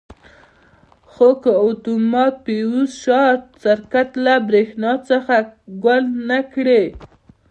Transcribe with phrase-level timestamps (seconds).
[1.11, 5.35] خو که اتومات فیوز شارټ سرکټ له برېښنا څخه
[5.83, 6.83] ګل نه کړي.